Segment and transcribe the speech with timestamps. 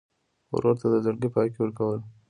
[0.53, 1.99] ورور ته د زړګي پاکي ورکوې.